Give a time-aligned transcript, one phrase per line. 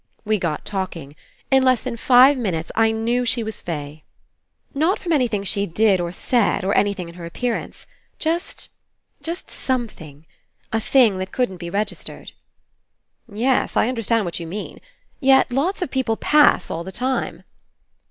[0.25, 1.15] We got talking.
[1.51, 4.03] In less than five minutes, I knew she was 'fay.'
[4.73, 7.85] Not from anything she did or said or anything In her appearance.
[8.17, 8.69] Just—
[9.21, 10.25] just something.
[10.73, 12.31] A thing that couldn't be regis tered."
[13.31, 14.81] "Yes, I understand what you mean.
[15.19, 17.43] Yet lots of people 'pass' all the time."